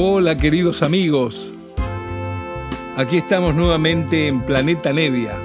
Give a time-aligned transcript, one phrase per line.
[0.00, 1.50] Hola queridos amigos,
[2.96, 5.36] aquí estamos nuevamente en Planeta Nevia,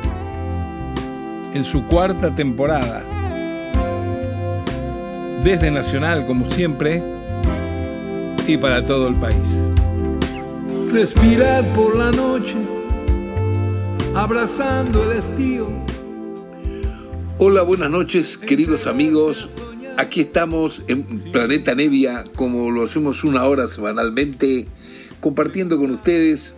[1.56, 3.04] en su cuarta temporada.
[5.44, 7.02] Desde Nacional, como siempre,
[8.46, 9.72] y para todo el país.
[10.92, 12.58] Respirar por la noche,
[14.14, 15.68] abrazando el estío.
[17.40, 19.53] Hola, buenas noches, queridos amigos.
[19.96, 24.66] Aquí estamos en Planeta Nevia, como lo hacemos una hora semanalmente,
[25.20, 26.54] compartiendo con ustedes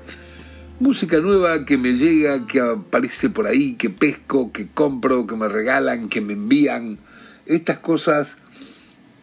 [0.80, 5.50] música nueva que me llega, que aparece por ahí, que pesco, que compro, que me
[5.50, 6.98] regalan, que me envían.
[7.46, 8.38] Estas cosas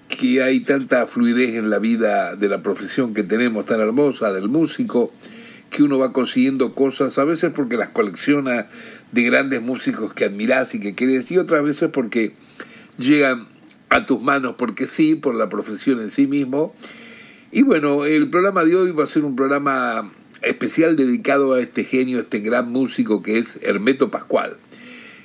[0.09, 4.51] que hay tanta fluidez en la vida de la profesión que tenemos tan hermosa, del
[4.51, 5.11] músico,
[5.71, 8.67] que uno va consiguiendo cosas, a veces porque las colecciona
[9.11, 12.35] de grandes músicos que admirás y que querés, y otras veces porque
[12.99, 13.52] llegan
[13.93, 16.75] a tus manos porque sí, por la profesión en sí mismo.
[17.51, 21.85] Y bueno, el programa de hoy va a ser un programa especial dedicado a este
[21.85, 24.57] genio, este gran músico que es Hermeto Pascual.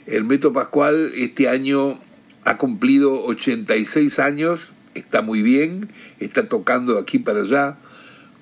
[0.05, 1.99] Hermeto Pascual este año
[2.43, 7.77] ha cumplido 86 años, está muy bien, está tocando de aquí para allá.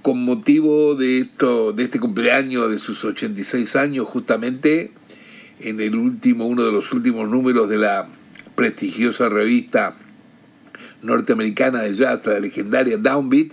[0.02, 4.92] Con motivo de, esto, de este cumpleaños de sus 86 años, justamente
[5.59, 8.08] en el último, uno de los últimos números de la
[8.56, 9.96] prestigiosa revista
[11.02, 13.52] norteamericana de jazz, la legendaria Downbeat,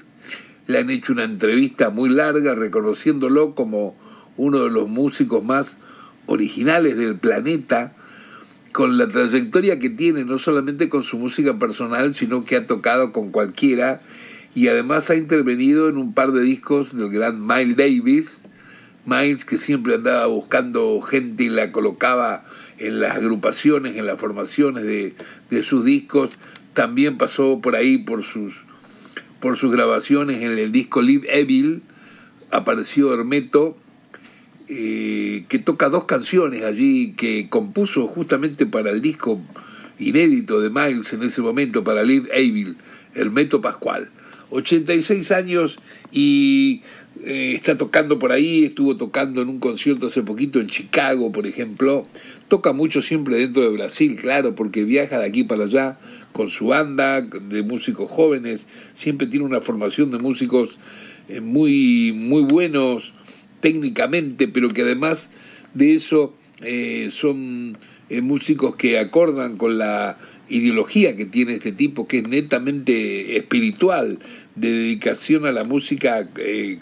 [0.66, 3.96] le han hecho una entrevista muy larga reconociéndolo como
[4.36, 5.76] uno de los músicos más
[6.26, 7.94] originales del planeta,
[8.72, 13.12] con la trayectoria que tiene, no solamente con su música personal, sino que ha tocado
[13.12, 14.00] con cualquiera
[14.54, 18.42] y además ha intervenido en un par de discos del gran Miles Davis,
[19.04, 22.44] Miles que siempre andaba buscando gente y la colocaba
[22.78, 25.14] en las agrupaciones, en las formaciones de,
[25.50, 26.30] de sus discos,
[26.74, 28.54] también pasó por ahí por sus,
[29.40, 31.82] por sus grabaciones en el disco Live Evil,
[32.50, 33.76] apareció Hermeto,
[34.68, 39.40] eh, que toca dos canciones allí que compuso justamente para el disco
[39.98, 42.76] inédito de Miles en ese momento, para Live Evil,
[43.14, 44.10] Hermeto Pascual.
[44.50, 45.78] 86 años
[46.10, 46.82] y
[47.24, 51.46] eh, está tocando por ahí, estuvo tocando en un concierto hace poquito en Chicago, por
[51.46, 52.06] ejemplo.
[52.48, 55.98] Toca mucho siempre dentro de Brasil, claro, porque viaja de aquí para allá
[56.32, 60.78] con su banda de músicos jóvenes, siempre tiene una formación de músicos
[61.28, 63.12] eh, muy, muy buenos
[63.60, 65.30] técnicamente, pero que además
[65.74, 67.78] de eso eh, son
[68.08, 70.18] eh, músicos que acordan con la
[70.48, 74.18] ideología que tiene este tipo, que es netamente espiritual,
[74.54, 76.28] de dedicación a la música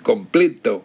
[0.02, 0.84] completo.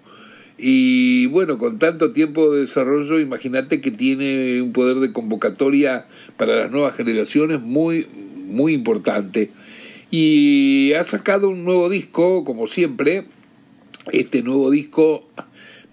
[0.58, 6.06] Y bueno, con tanto tiempo de desarrollo, imagínate que tiene un poder de convocatoria
[6.38, 8.08] para las nuevas generaciones muy,
[8.48, 9.52] muy importante.
[10.12, 13.26] Y ha sacado un nuevo disco, como siempre.
[14.12, 15.28] Este nuevo disco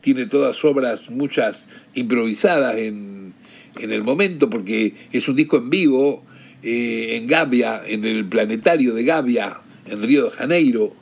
[0.00, 3.32] tiene todas obras, muchas improvisadas en,
[3.78, 6.24] en el momento, porque es un disco en vivo,
[6.62, 10.92] eh, en Gavia, en el planetario de Gavia, en Río de Janeiro,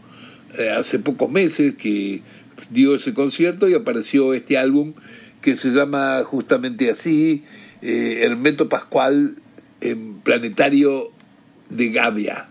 [0.58, 2.22] eh, hace pocos meses que
[2.70, 4.94] dio ese concierto y apareció este álbum
[5.40, 7.44] que se llama justamente así,
[7.82, 9.36] eh, Hermeto Pascual
[9.80, 11.10] en Planetario
[11.70, 12.48] de Gavia.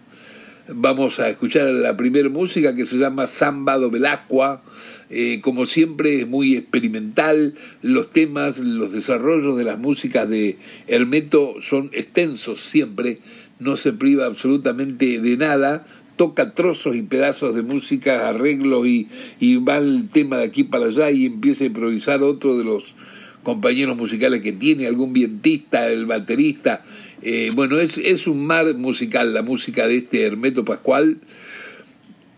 [0.72, 4.62] Vamos a escuchar la primera música que se llama Samba do Belacqua.
[5.10, 10.58] Eh, como siempre es muy experimental, los temas, los desarrollos de las músicas de
[10.88, 13.18] Hermeto son extensos siempre,
[13.58, 15.88] no se priva absolutamente de nada,
[16.20, 19.08] toca trozos y pedazos de música, arreglos y,
[19.40, 22.94] y va el tema de aquí para allá y empieza a improvisar otro de los
[23.42, 26.84] compañeros musicales que tiene, algún vientista, el baterista,
[27.22, 31.20] eh, bueno, es, es un mar musical la música de este Hermeto Pascual,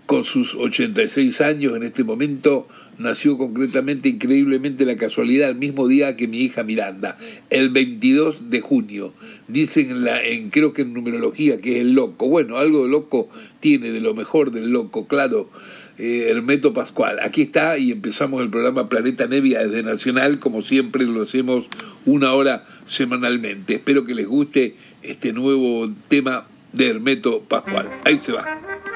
[0.06, 6.16] con sus 86 años en este momento, nació concretamente, increíblemente, la casualidad, el mismo día
[6.16, 7.18] que mi hija Miranda,
[7.50, 9.14] el 22 de junio.
[9.48, 12.28] Dicen, en la, en, creo que en numerología, que es el loco.
[12.28, 13.30] Bueno, algo de loco
[13.62, 15.50] tiene, de lo mejor del loco, claro.
[15.98, 17.20] Eh, Hermeto Pascual.
[17.22, 21.68] Aquí está y empezamos el programa Planeta Nevia desde Nacional, como siempre lo hacemos
[22.06, 23.76] una hora semanalmente.
[23.76, 27.90] Espero que les guste este nuevo tema de Hermeto Pascual.
[28.04, 28.91] Ahí se va.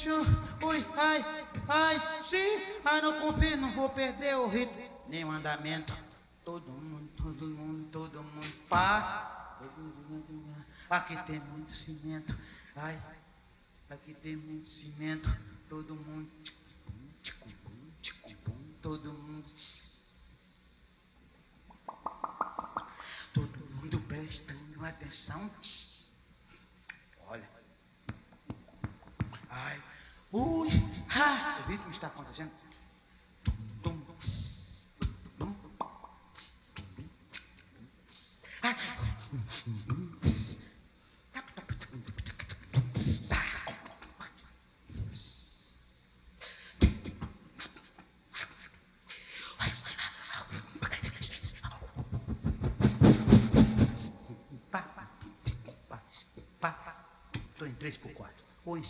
[0.00, 0.10] mexo,
[0.62, 1.24] ui, ai,
[1.68, 2.38] ai, sim,
[2.84, 5.94] ai, não cumpri, não vou perder o ritmo nem o andamento.
[6.44, 9.58] Todo mundo, todo mundo, todo mundo, pá.
[10.88, 12.36] Aqui tem muito cimento,
[12.74, 13.00] ai,
[13.90, 15.30] aqui tem muito cimento,
[15.68, 16.30] todo mundo,
[18.80, 19.50] todo mundo.
[23.32, 25.50] Todo mundo prestando atenção.
[27.28, 27.48] Olha.
[29.48, 29.80] Ai,
[30.32, 30.68] Ui,
[31.08, 31.58] ha!
[31.64, 32.52] O ritmo está acontecendo.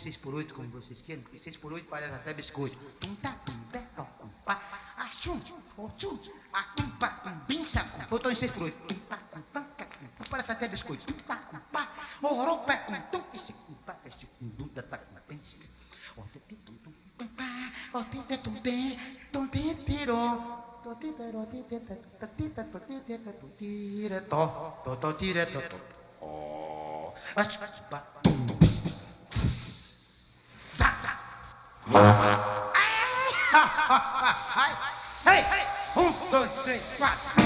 [0.01, 2.75] 6 por 8 como vocês querem, porque 6 por 8 parece até biscoito.
[2.99, 4.59] Tum tá, tum tá, tum pá,
[4.97, 5.39] achum,
[5.77, 6.19] ochum,
[6.51, 8.01] atum pá, tum bim sacum.
[8.09, 11.05] Ou então em 6 por 8, tum pá, tum pá, tum parece até biscoito.
[11.05, 11.87] Tum pá, tum pá,
[12.23, 15.69] orou pé com tum, esse com pá, esse com duda tá com pens.
[16.17, 16.73] Ontem tem tum
[17.17, 18.97] tum pá, ontem tem tum tem,
[19.31, 20.81] tum tem tirou.
[20.83, 21.31] Tó, tira,
[24.21, 25.77] tó, tira, tó, tó.
[26.23, 28.20] tira, acho t
[31.99, 31.99] は
[35.25, 35.27] い。
[35.27, 35.43] はい。
[35.93, 37.40] 本当に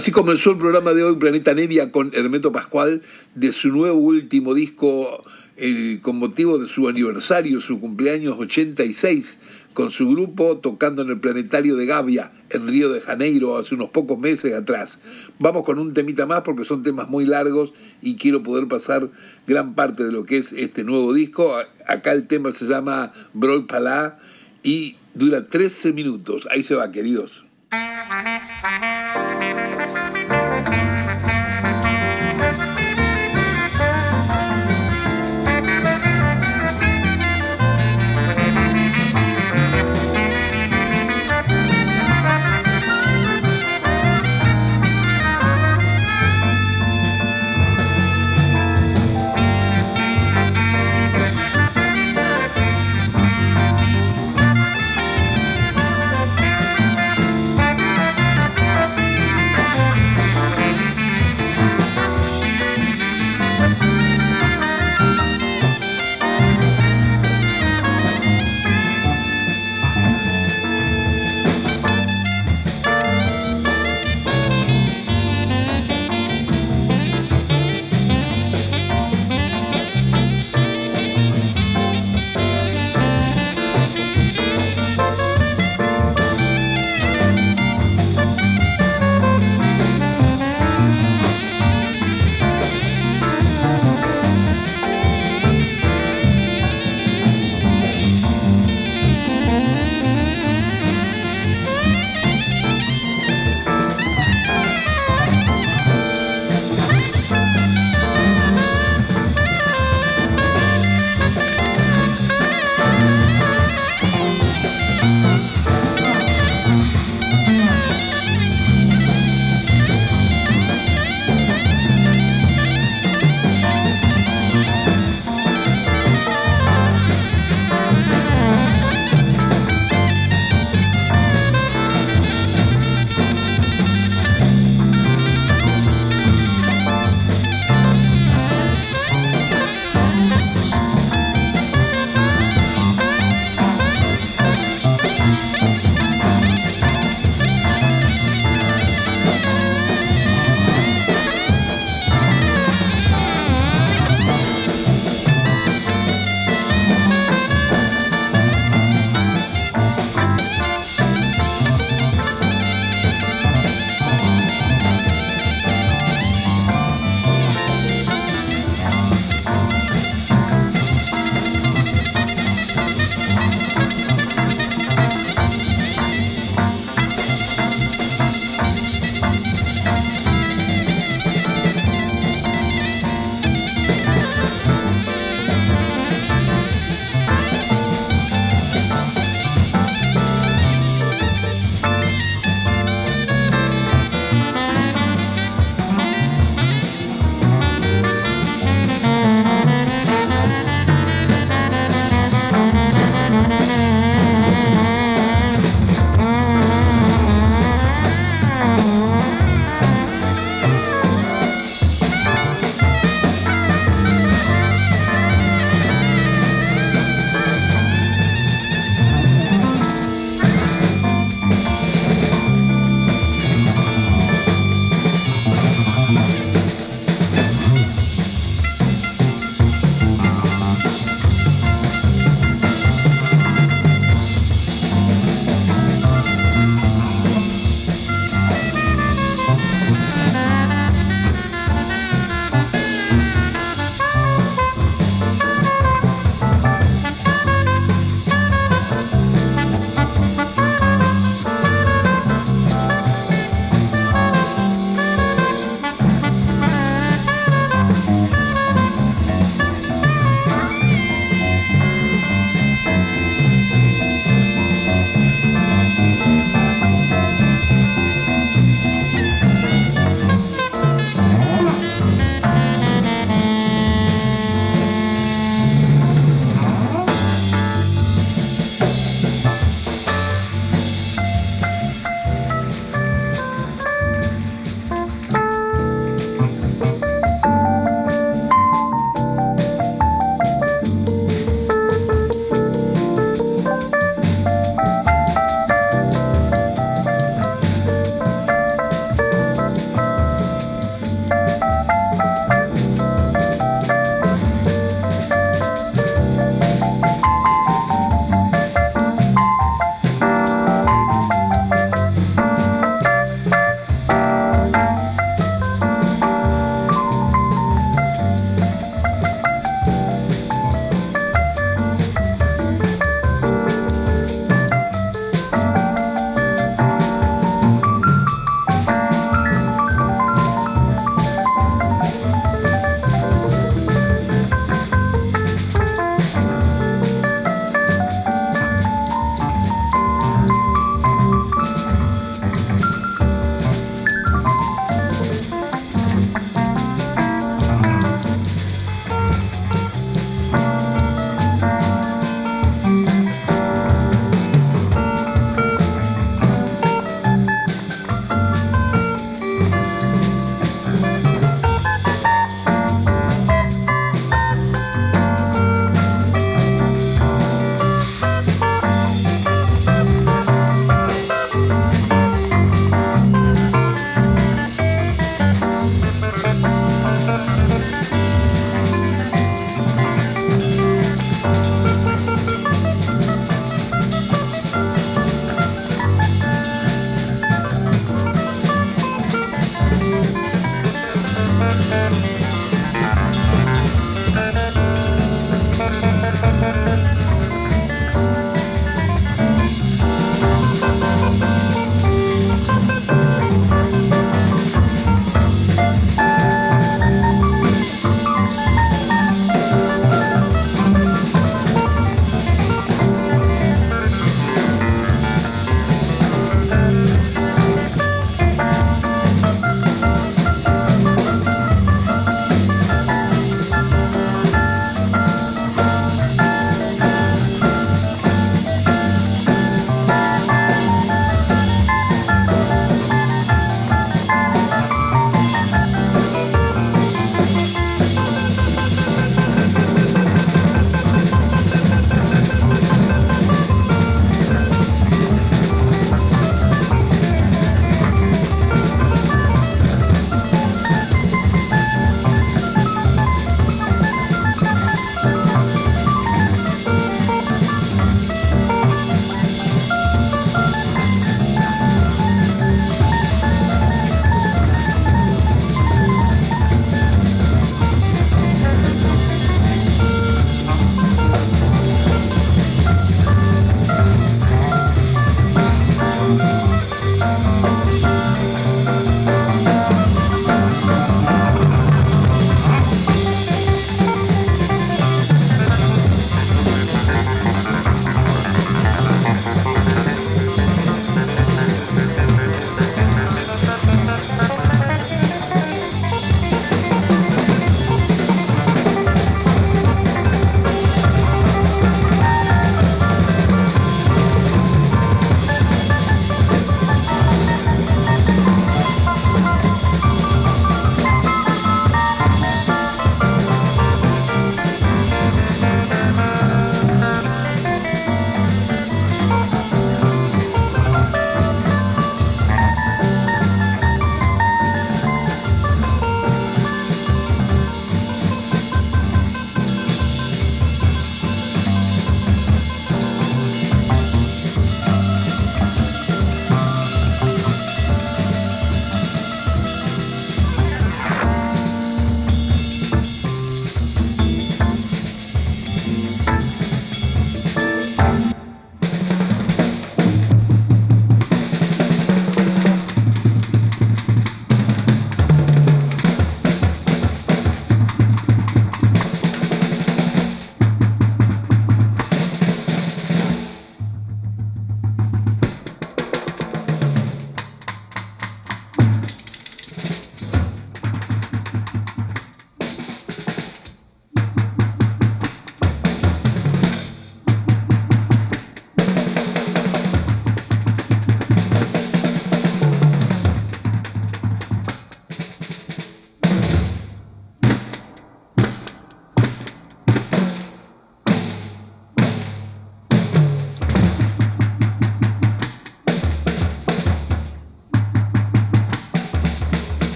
[0.00, 3.02] Así comenzó el programa de hoy, Planeta Nevia, con Hermeto Pascual,
[3.34, 5.22] de su nuevo último disco,
[6.00, 9.38] con motivo de su aniversario, su cumpleaños 86,
[9.74, 13.90] con su grupo tocando en el Planetario de Gavia, en Río de Janeiro, hace unos
[13.90, 15.00] pocos meses atrás.
[15.38, 19.10] Vamos con un temita más porque son temas muy largos y quiero poder pasar
[19.46, 21.54] gran parte de lo que es este nuevo disco.
[21.86, 24.18] Acá el tema se llama Brol Palá
[24.62, 26.48] y dura 13 minutos.
[26.50, 27.44] Ahí se va, queridos.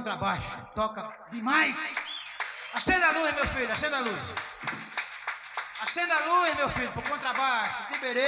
[0.00, 0.56] Tiberê, contrabaixo.
[0.74, 1.76] Toca demais.
[2.74, 4.20] Acenda a luz, meu filho, acenda a luz.
[5.82, 7.92] Acenda a luz, meu filho, pro contrabaixo.
[7.92, 8.26] Tiberê.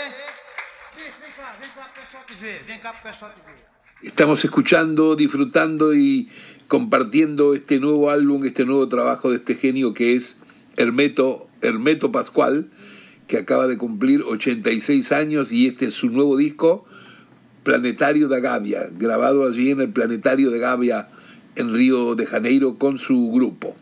[0.94, 2.62] Vem cá, vem cá pro pessoal te ver.
[2.66, 3.72] Vem cá pro pessoal te ver.
[4.02, 6.28] Estamos escuchando, disfrutando y
[6.68, 10.37] compartiendo este nuevo álbum, este nuevo trabajo de este genio que es
[10.76, 12.70] Hermeto, Hermeto Pascual,
[13.28, 16.85] que acaba de cumplir 86 años y este es su nuevo disco,
[17.62, 21.08] Planetario de Gavia, grabado allí en el Planetario de Gavia
[21.57, 23.77] en Río de Janeiro con su grupo.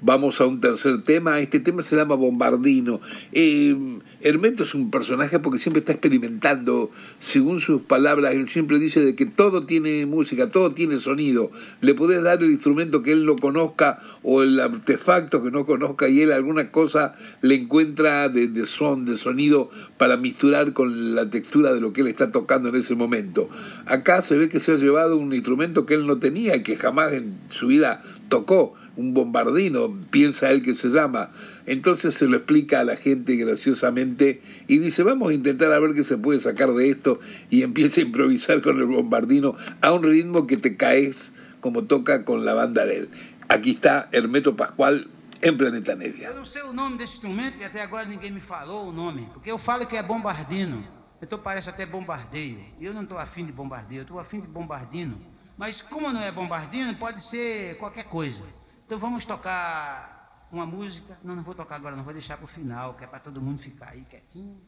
[0.00, 1.40] Vamos a un tercer tema.
[1.40, 3.00] Este tema se llama Bombardino.
[3.32, 3.74] Eh,
[4.20, 6.90] Hermeto es un personaje porque siempre está experimentando.
[7.20, 11.50] Según sus palabras, él siempre dice de que todo tiene música, todo tiene sonido.
[11.80, 16.08] Le podés dar el instrumento que él no conozca o el artefacto que no conozca
[16.08, 21.28] y él alguna cosa le encuentra de, de son, de sonido para misturar con la
[21.30, 23.48] textura de lo que él está tocando en ese momento.
[23.86, 26.76] Acá se ve que se ha llevado un instrumento que él no tenía y que
[26.76, 31.30] jamás en su vida tocó un bombardino, piensa él que se llama.
[31.66, 35.94] Entonces se lo explica a la gente graciosamente y dice, vamos a intentar a ver
[35.94, 37.18] qué se puede sacar de esto
[37.50, 42.24] y empieza a improvisar con el bombardino a un ritmo que te caes como toca
[42.24, 43.08] con la banda de él.
[43.48, 45.08] Aquí está Hermeto Pascual
[45.42, 46.28] em Planeta Nevia.
[46.28, 49.28] Eu não sei o nome desse instrumento e até agora ninguém me falou o nome.
[49.32, 50.86] Porque eu falo que é bombardino.
[51.20, 52.60] Então parece até bombardeio.
[52.78, 55.20] E eu não estou afim de bombardeio, eu estou afim de bombardino.
[55.56, 58.42] Mas como não é bombardino, pode ser qualquer coisa.
[58.84, 60.15] Então vamos tocar
[60.56, 61.18] uma música.
[61.22, 63.40] Não, não vou tocar agora, não vou deixar para o final, que é para todo
[63.40, 64.60] mundo ficar aí quietinho.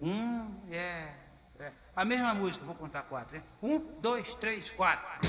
[0.00, 1.14] Um, é,
[1.58, 1.72] é.
[1.94, 3.36] A mesma música, vou contar quatro.
[3.36, 3.42] Hein?
[3.62, 5.28] Um, dois, três, quatro.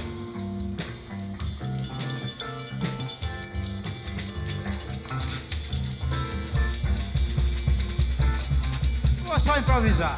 [9.25, 10.17] Vou só improvisar.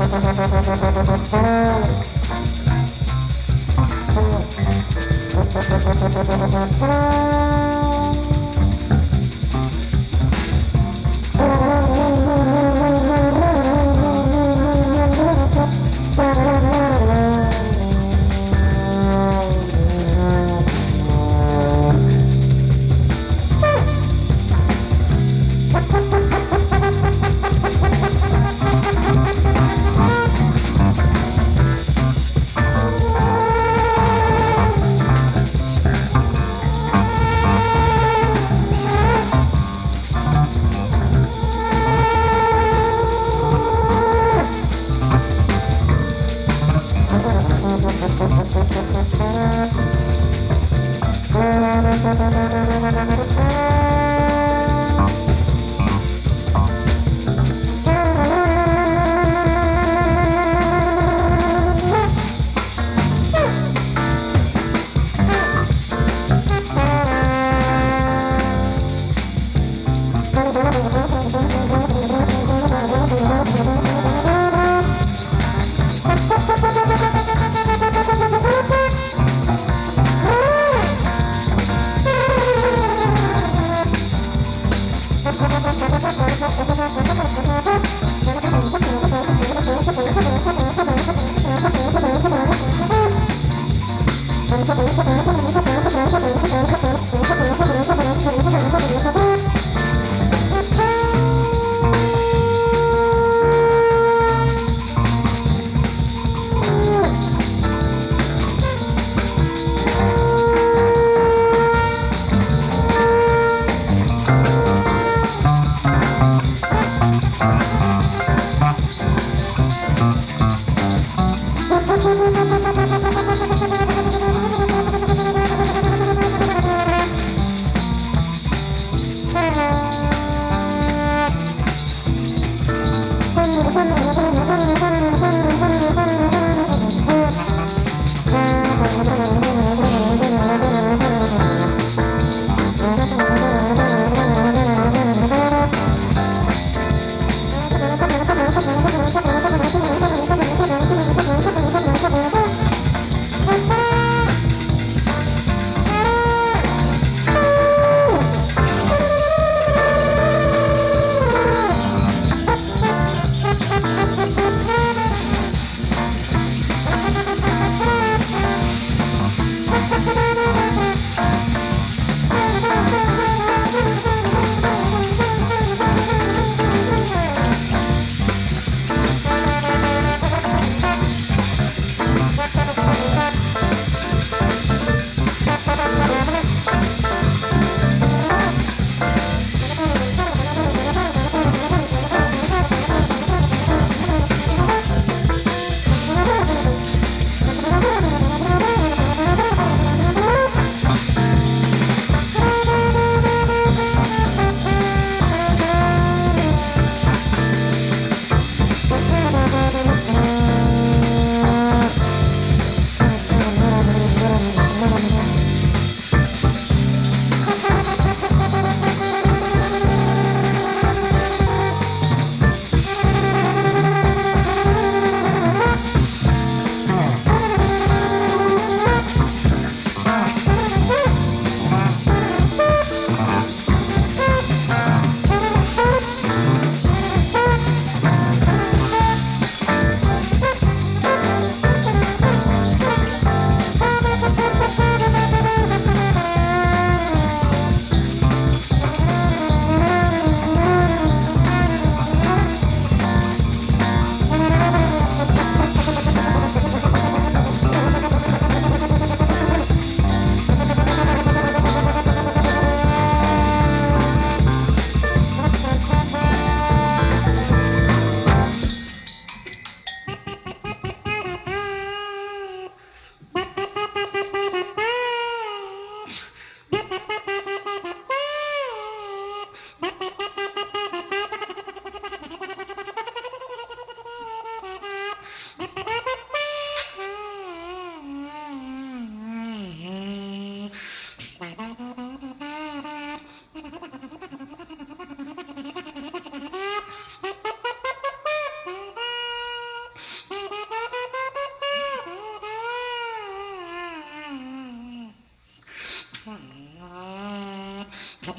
[0.00, 0.54] Thank
[7.74, 7.79] you.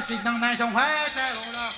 [0.00, 1.70] 是能耐上快在路了。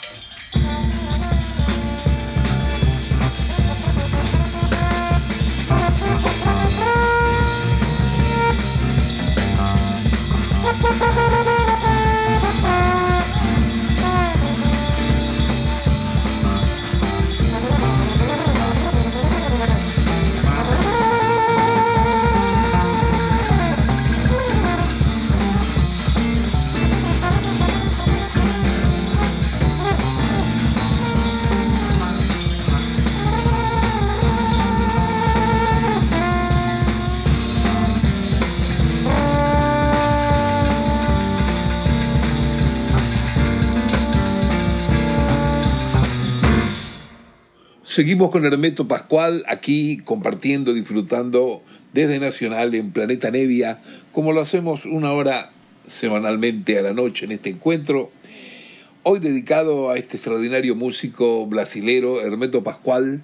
[47.96, 53.80] Seguimos con Hermeto Pascual aquí compartiendo, disfrutando desde Nacional en Planeta Nevia,
[54.12, 55.54] como lo hacemos una hora
[55.88, 58.12] semanalmente a la noche en este encuentro.
[59.04, 63.24] Hoy dedicado a este extraordinario músico brasilero, Hermeto Pascual,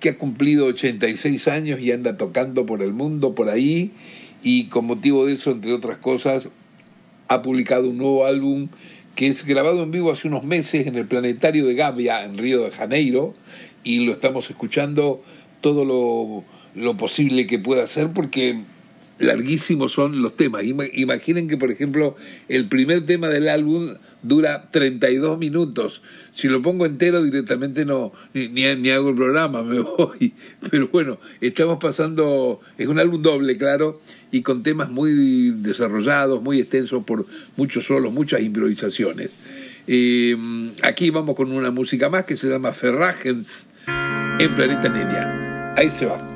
[0.00, 3.92] que ha cumplido 86 años y anda tocando por el mundo, por ahí,
[4.42, 6.50] y con motivo de eso, entre otras cosas,
[7.28, 8.68] ha publicado un nuevo álbum
[9.14, 12.62] que es grabado en vivo hace unos meses en el Planetario de Gavia, en Río
[12.62, 13.34] de Janeiro,
[13.84, 15.22] y lo estamos escuchando
[15.60, 16.44] todo lo,
[16.74, 18.62] lo posible que pueda hacer porque
[19.22, 20.64] larguísimos son los temas.
[20.64, 22.16] Imaginen que, por ejemplo,
[22.48, 26.02] el primer tema del álbum dura 32 minutos.
[26.32, 30.32] Si lo pongo entero directamente no ni, ni, hago el programa, me voy.
[30.70, 34.00] Pero bueno, estamos pasando, es un álbum doble, claro,
[34.30, 39.30] y con temas muy desarrollados, muy extensos por muchos solos, muchas improvisaciones.
[39.86, 40.36] Eh,
[40.82, 43.66] aquí vamos con una música más que se llama Ferragens
[44.38, 45.74] en Planeta Media.
[45.76, 46.31] Ahí se va.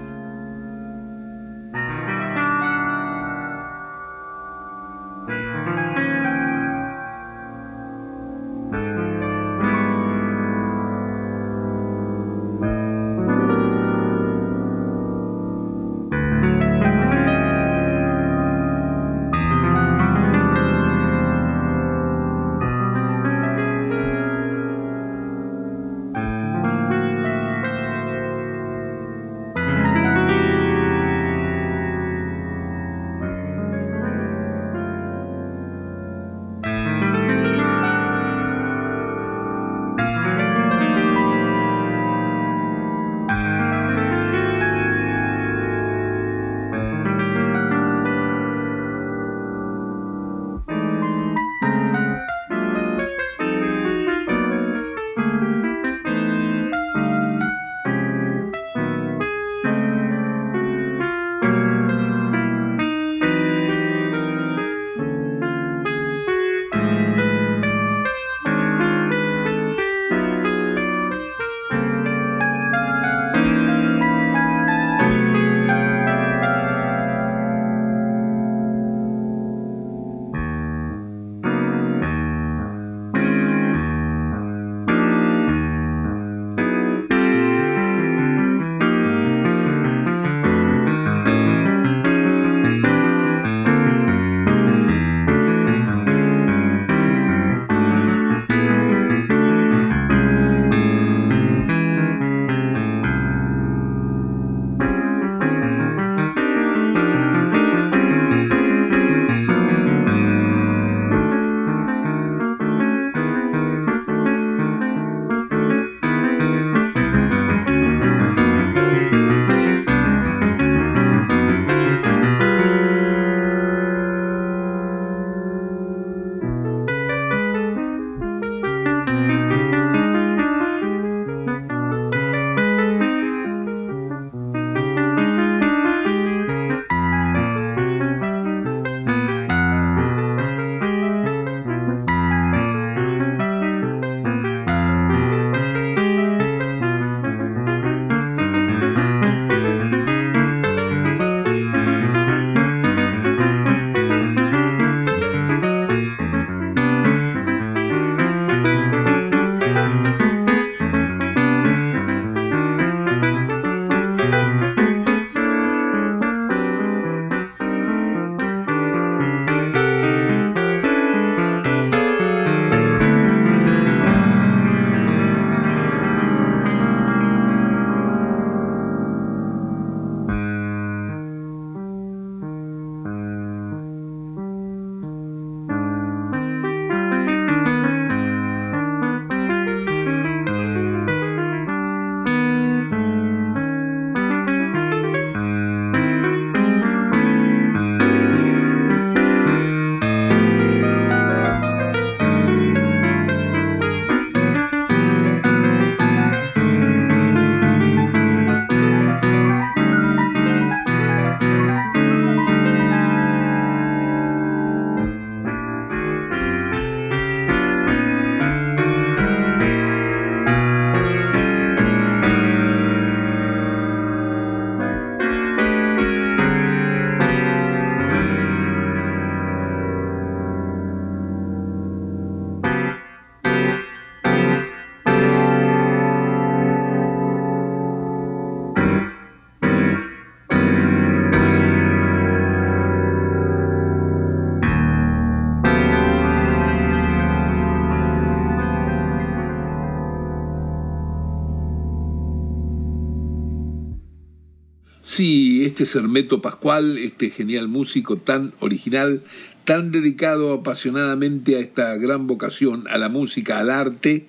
[255.76, 259.22] Este es Hermeto Pascual, este genial músico tan original,
[259.66, 264.24] tan dedicado apasionadamente a esta gran vocación, a la música, al arte.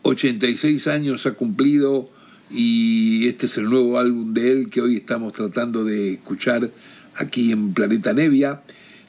[0.00, 2.08] 86 años ha cumplido
[2.50, 6.70] y este es el nuevo álbum de él que hoy estamos tratando de escuchar
[7.16, 8.62] aquí en Planeta Nevia.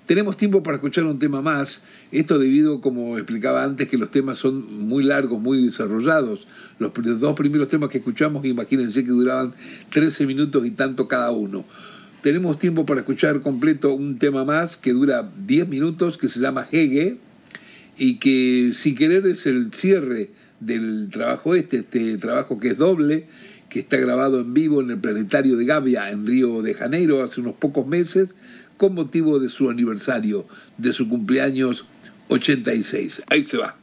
[0.05, 1.79] Tenemos tiempo para escuchar un tema más,
[2.11, 6.47] esto debido, como explicaba antes, que los temas son muy largos, muy desarrollados.
[6.79, 9.53] Los dos primeros temas que escuchamos, imagínense que duraban
[9.91, 11.65] 13 minutos y tanto cada uno.
[12.21, 16.67] Tenemos tiempo para escuchar completo un tema más que dura 10 minutos, que se llama
[16.69, 17.17] Hege,
[17.97, 23.25] y que si querer es el cierre del trabajo este, este trabajo que es doble,
[23.69, 27.39] que está grabado en vivo en el Planetario de Gavia en Río de Janeiro hace
[27.39, 28.35] unos pocos meses,
[28.79, 31.85] con motivo de su aniversario, de su cumpleaños
[32.29, 33.23] 86.
[33.27, 33.75] Ahí se va.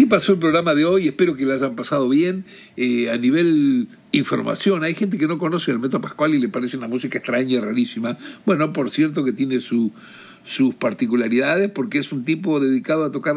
[0.00, 2.46] Así pasó el programa de hoy, espero que lo hayan pasado bien.
[2.78, 6.78] Eh, a nivel información, hay gente que no conoce el método Pascual y le parece
[6.78, 8.16] una música extraña y rarísima.
[8.46, 9.92] Bueno, por cierto que tiene su,
[10.42, 13.36] sus particularidades porque es un tipo dedicado a tocar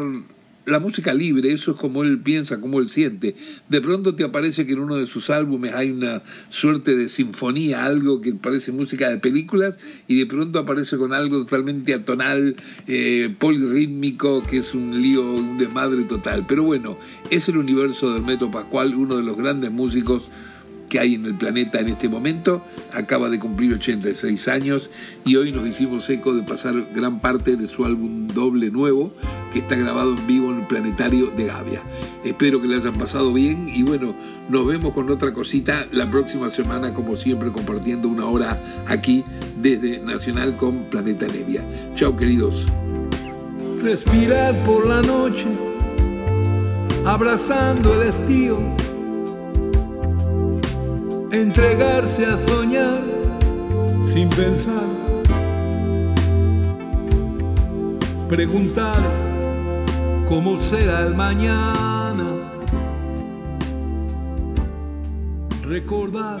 [0.66, 3.34] la música libre, eso es como él piensa, como él siente.
[3.68, 7.84] De pronto te aparece que en uno de sus álbumes hay una suerte de sinfonía,
[7.84, 9.76] algo que parece música de películas,
[10.08, 12.56] y de pronto aparece con algo totalmente atonal,
[12.86, 16.46] eh, polirrítmico, que es un lío, un desmadre total.
[16.46, 16.98] Pero bueno,
[17.30, 20.22] es el universo del Meto Pascual, uno de los grandes músicos
[20.94, 22.62] que hay en el planeta en este momento.
[22.92, 24.90] Acaba de cumplir 86 años
[25.24, 29.12] y hoy nos hicimos eco de pasar gran parte de su álbum doble nuevo
[29.52, 31.82] que está grabado en vivo en el planetario de Gavia.
[32.24, 34.14] Espero que le hayan pasado bien y bueno,
[34.48, 39.24] nos vemos con otra cosita la próxima semana como siempre compartiendo una hora aquí
[39.60, 41.64] desde Nacional con Planeta Nevia.
[41.96, 42.66] Chao queridos.
[43.82, 45.48] Respirar por la noche,
[47.04, 48.93] abrazando el estío
[51.34, 53.00] entregarse a soñar
[54.00, 54.86] sin pensar,
[58.28, 59.02] preguntar
[60.28, 62.26] cómo será el mañana,
[65.62, 66.40] recordar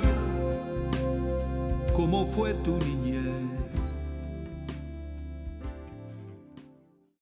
[1.92, 3.03] cómo fue tu niñez.